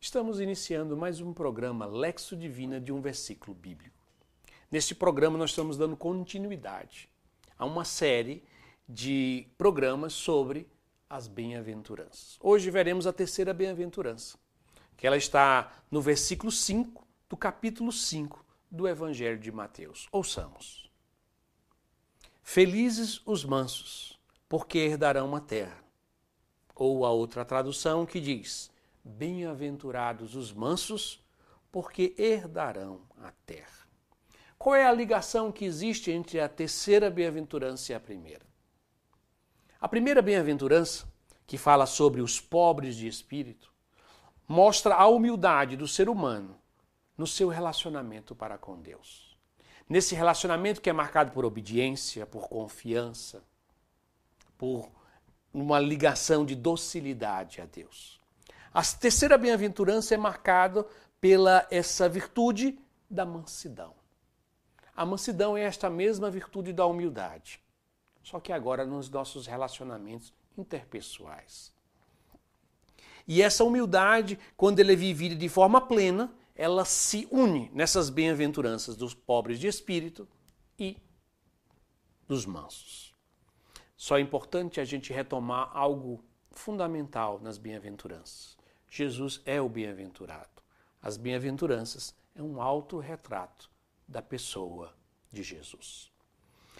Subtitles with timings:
[0.00, 3.94] Estamos iniciando mais um programa Lexo Divina de um versículo bíblico.
[4.70, 7.10] Neste programa nós estamos dando continuidade
[7.58, 8.42] a uma série
[8.88, 10.66] de programas sobre
[11.10, 12.38] as bem-aventuranças.
[12.40, 14.38] Hoje veremos a terceira bem-aventurança,
[14.96, 18.45] que ela está no versículo 5 do capítulo 5
[18.76, 20.06] do Evangelho de Mateus.
[20.12, 20.88] Ouçamos.
[22.42, 25.82] Felizes os mansos, porque herdarão a terra.
[26.74, 28.70] Ou a outra tradução que diz:
[29.02, 31.24] Bem-aventurados os mansos,
[31.72, 33.86] porque herdarão a terra.
[34.58, 38.46] Qual é a ligação que existe entre a terceira bem-aventurança e a primeira?
[39.80, 41.06] A primeira bem-aventurança,
[41.46, 43.72] que fala sobre os pobres de espírito,
[44.46, 46.58] mostra a humildade do ser humano
[47.16, 49.36] no seu relacionamento para com Deus.
[49.88, 53.42] Nesse relacionamento que é marcado por obediência, por confiança,
[54.58, 54.90] por
[55.52, 58.20] uma ligação de docilidade a Deus.
[58.74, 60.86] A terceira bem-aventurança é marcada
[61.20, 63.94] pela essa virtude da mansidão.
[64.94, 67.60] A mansidão é esta mesma virtude da humildade,
[68.22, 71.72] só que agora nos nossos relacionamentos interpessoais.
[73.26, 78.96] E essa humildade, quando ela é vivida de forma plena, ela se une nessas bem-aventuranças
[78.96, 80.26] dos pobres de espírito
[80.78, 80.96] e
[82.26, 83.14] dos mansos.
[83.96, 88.56] Só é importante a gente retomar algo fundamental nas bem-aventuranças.
[88.88, 90.62] Jesus é o bem-aventurado.
[91.00, 93.70] As bem-aventuranças é um autorretrato
[94.08, 94.94] da pessoa
[95.30, 96.10] de Jesus.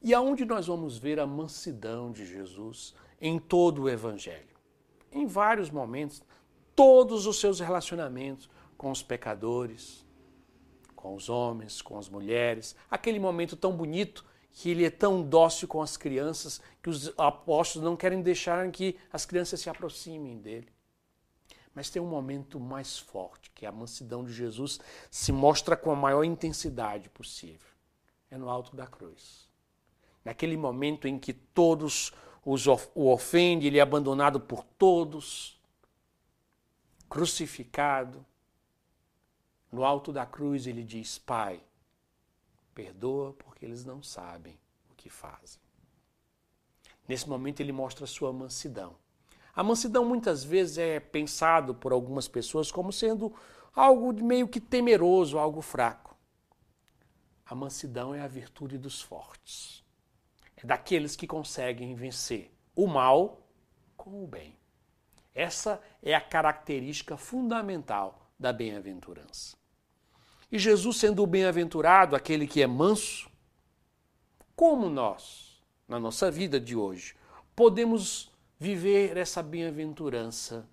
[0.00, 4.56] E aonde nós vamos ver a mansidão de Jesus em todo o Evangelho?
[5.12, 6.22] Em vários momentos,
[6.74, 10.06] todos os seus relacionamentos com os pecadores,
[10.96, 15.68] com os homens, com as mulheres, aquele momento tão bonito que ele é tão dócil
[15.68, 20.68] com as crianças que os apóstolos não querem deixar que as crianças se aproximem dele.
[21.74, 24.80] Mas tem um momento mais forte, que a mansidão de Jesus
[25.10, 27.68] se mostra com a maior intensidade possível.
[28.30, 29.48] É no alto da cruz.
[30.24, 32.12] Naquele momento em que todos
[32.44, 35.60] os, o ofendem, ele é abandonado por todos,
[37.08, 38.24] crucificado.
[39.70, 41.62] No alto da cruz ele diz: Pai,
[42.74, 44.58] perdoa porque eles não sabem
[44.90, 45.60] o que fazem.
[47.06, 48.96] Nesse momento ele mostra sua mansidão
[49.58, 53.34] a mansidão muitas vezes é pensado por algumas pessoas como sendo
[53.74, 56.16] algo meio que temeroso, algo fraco.
[57.44, 59.82] A mansidão é a virtude dos fortes.
[60.56, 63.40] É daqueles que conseguem vencer o mal
[63.96, 64.56] com o bem.
[65.34, 69.56] Essa é a característica fundamental da bem-aventurança.
[70.50, 73.30] E Jesus, sendo o bem-aventurado, aquele que é manso,
[74.56, 77.14] como nós, na nossa vida de hoje,
[77.54, 80.68] podemos viver essa bem-aventurança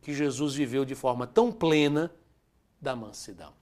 [0.00, 2.14] que Jesus viveu de forma tão plena
[2.80, 3.52] da mansidão.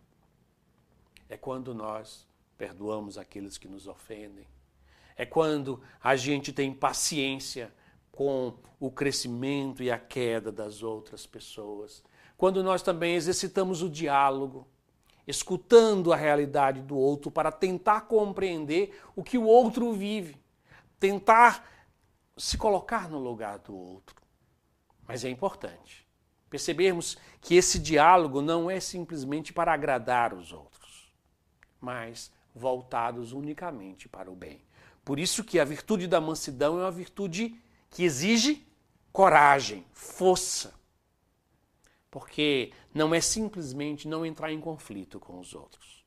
[1.29, 4.47] É quando nós perdoamos aqueles que nos ofendem.
[5.17, 7.73] É quando a gente tem paciência
[8.13, 12.05] com o crescimento e a queda das outras pessoas.
[12.37, 14.67] Quando nós também exercitamos o diálogo,
[15.27, 20.37] escutando a realidade do outro para tentar compreender o que o outro vive,
[20.99, 21.67] tentar
[22.37, 24.17] se colocar no lugar do outro.
[25.07, 26.05] Mas é importante
[26.55, 31.13] percebermos que esse diálogo não é simplesmente para agradar os outros,
[31.81, 34.63] mas voltados unicamente para o bem.
[35.05, 38.65] Por isso que a virtude da mansidão é uma virtude que exige
[39.13, 40.73] coragem, força.
[42.15, 46.05] Porque não é simplesmente não entrar em conflito com os outros.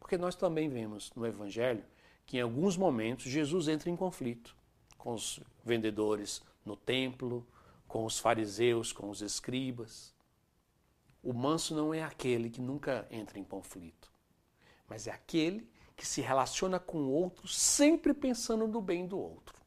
[0.00, 1.84] Porque nós também vemos no Evangelho
[2.24, 4.56] que em alguns momentos Jesus entra em conflito
[4.96, 7.46] com os vendedores no templo,
[7.86, 10.14] com os fariseus, com os escribas.
[11.22, 14.10] O manso não é aquele que nunca entra em conflito,
[14.88, 19.60] mas é aquele que se relaciona com o outro sempre pensando no bem do outro.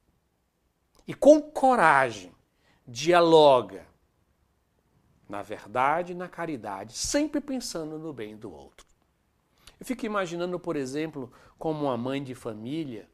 [1.08, 2.34] E com coragem
[2.88, 3.94] dialoga
[5.27, 8.86] na verdade e na caridade, sempre pensando no bem do outro.
[9.80, 13.10] Eu fico imaginando, por exemplo, como uma mãe de família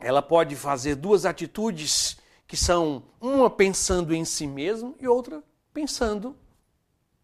[0.00, 6.34] ela pode fazer duas atitudes que são uma pensando em si mesmo e outra pensando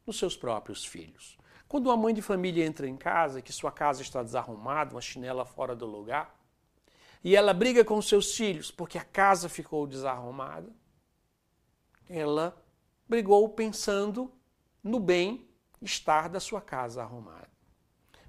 [0.07, 1.39] nos seus próprios filhos.
[1.67, 5.45] Quando uma mãe de família entra em casa, que sua casa está desarrumada, uma chinela
[5.45, 6.39] fora do lugar,
[7.25, 10.71] e ela briga com seus filhos porque a casa ficou desarrumada,
[12.09, 12.57] ela
[13.09, 14.33] brigou pensando
[14.83, 17.51] no bem-estar da sua casa arrumada.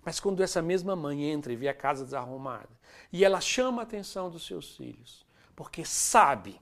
[0.03, 2.69] Mas quando essa mesma mãe entra e vê a casa desarrumada,
[3.11, 5.25] e ela chama a atenção dos seus filhos,
[5.55, 6.61] porque sabe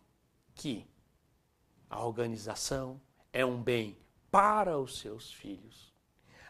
[0.56, 0.88] que
[1.90, 3.00] a organização
[3.32, 3.98] é um bem
[4.32, 5.94] para os seus filhos.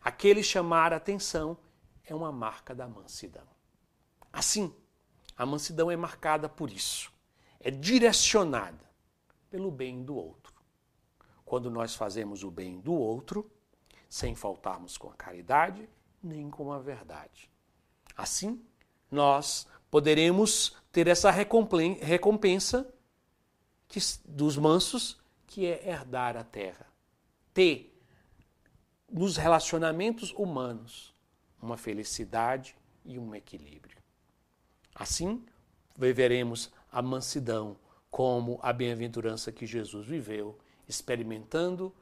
[0.01, 1.57] Aquele chamar a atenção
[2.05, 3.47] é uma marca da mansidão.
[4.31, 4.73] Assim,
[5.35, 7.11] a mansidão é marcada por isso.
[7.59, 8.89] É direcionada
[9.49, 10.54] pelo bem do outro.
[11.55, 13.49] Quando nós fazemos o bem do outro,
[14.09, 15.87] sem faltarmos com a caridade
[16.21, 17.49] nem com a verdade.
[18.13, 18.61] Assim,
[19.09, 22.93] nós poderemos ter essa recompensa
[23.87, 25.17] que, dos mansos,
[25.47, 26.87] que é herdar a terra.
[27.53, 27.97] Ter
[29.09, 31.15] nos relacionamentos humanos
[31.61, 32.75] uma felicidade
[33.05, 33.97] e um equilíbrio.
[34.93, 35.41] Assim,
[35.95, 37.77] viveremos a mansidão
[38.11, 41.93] como a bem-aventurança que Jesus viveu, experimentando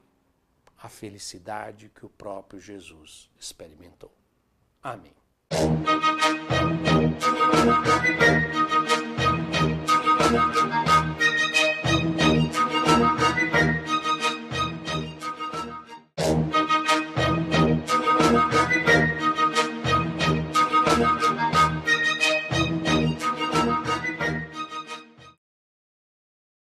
[0.77, 4.11] a felicidade que o próprio Jesus experimentou.
[4.81, 5.13] Amém.
[10.33, 10.92] Música